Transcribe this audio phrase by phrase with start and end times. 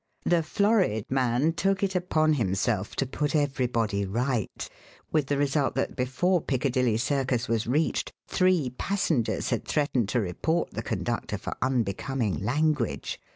[0.23, 4.67] The florid man took it upon himself to put everybody right,
[5.11, 10.71] with the result that before Piccadilly Circus was reached three passengers had threatened to report
[10.71, 13.21] the conductor for unbecoming language.